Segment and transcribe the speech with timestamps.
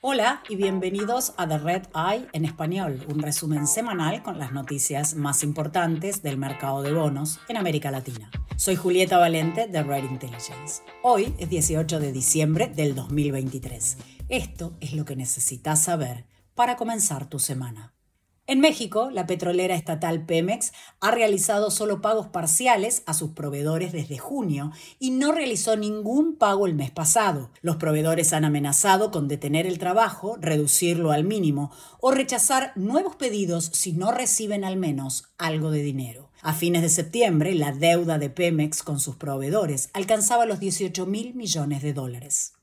[0.00, 5.16] Hola y bienvenidos a The Red Eye en español, un resumen semanal con las noticias
[5.16, 8.30] más importantes del mercado de bonos en América Latina.
[8.56, 10.82] Soy Julieta Valente de Red Intelligence.
[11.02, 13.98] Hoy es 18 de diciembre del 2023.
[14.28, 17.95] Esto es lo que necesitas saber para comenzar tu semana.
[18.48, 24.18] En México, la petrolera estatal Pemex ha realizado solo pagos parciales a sus proveedores desde
[24.18, 27.50] junio y no realizó ningún pago el mes pasado.
[27.60, 33.64] Los proveedores han amenazado con detener el trabajo, reducirlo al mínimo o rechazar nuevos pedidos
[33.72, 36.30] si no reciben al menos algo de dinero.
[36.40, 41.34] A fines de septiembre, la deuda de Pemex con sus proveedores alcanzaba los 18 mil
[41.34, 42.55] millones de dólares.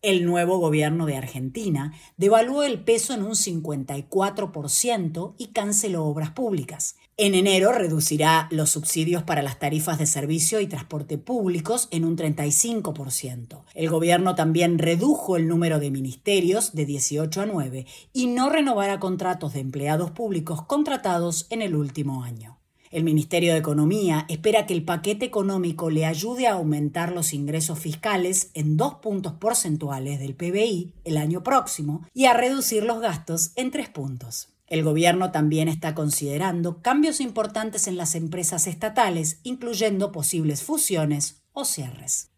[0.00, 6.94] El nuevo gobierno de Argentina devaluó el peso en un 54% y canceló obras públicas.
[7.16, 12.16] En enero reducirá los subsidios para las tarifas de servicio y transporte públicos en un
[12.16, 13.64] 35%.
[13.74, 19.00] El gobierno también redujo el número de ministerios de 18 a 9 y no renovará
[19.00, 22.57] contratos de empleados públicos contratados en el último año.
[22.90, 27.78] El Ministerio de Economía espera que el paquete económico le ayude a aumentar los ingresos
[27.78, 33.52] fiscales en dos puntos porcentuales del PBI el año próximo y a reducir los gastos
[33.56, 34.48] en tres puntos.
[34.66, 41.64] El gobierno también está considerando cambios importantes en las empresas estatales, incluyendo posibles fusiones o
[41.64, 42.30] cierres.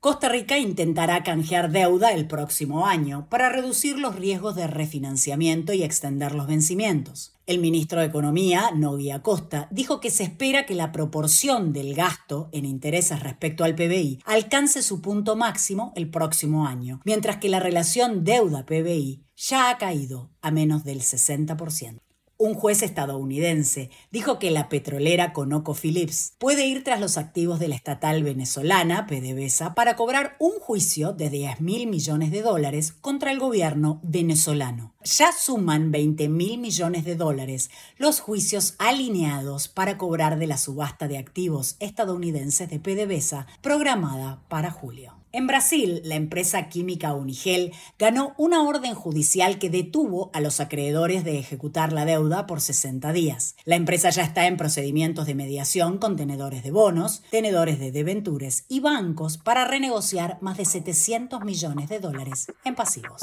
[0.00, 5.82] Costa Rica intentará canjear deuda el próximo año para reducir los riesgos de refinanciamiento y
[5.82, 7.34] extender los vencimientos.
[7.46, 12.48] El ministro de Economía, Nogui Acosta, dijo que se espera que la proporción del gasto
[12.52, 17.60] en intereses respecto al PBI alcance su punto máximo el próximo año, mientras que la
[17.60, 22.00] relación deuda-PBI ya ha caído a menos del 60%.
[22.38, 27.76] Un juez estadounidense dijo que la petrolera ConocoPhillips puede ir tras los activos de la
[27.76, 33.38] estatal venezolana PDVSA para cobrar un juicio de 10 mil millones de dólares contra el
[33.38, 34.94] gobierno venezolano.
[35.02, 41.08] Ya suman 20 mil millones de dólares los juicios alineados para cobrar de la subasta
[41.08, 45.14] de activos estadounidenses de PDVSA programada para julio.
[45.36, 51.24] En Brasil, la empresa química Unigel ganó una orden judicial que detuvo a los acreedores
[51.24, 53.54] de ejecutar la deuda por 60 días.
[53.66, 58.64] La empresa ya está en procedimientos de mediación con tenedores de bonos, tenedores de debentures
[58.70, 63.20] y bancos para renegociar más de 700 millones de dólares en pasivos.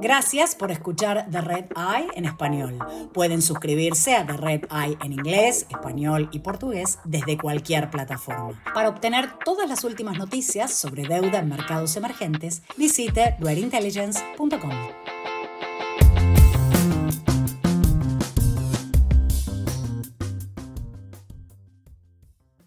[0.00, 2.78] Gracias por escuchar The Red Eye en español.
[3.12, 8.62] Pueden suscribirse a The Red Eye en inglés, español y portugués desde cualquier plataforma.
[8.72, 15.05] Para obtener todas las últimas noticias sobre deuda en mercados emergentes, visite redintelligence.com.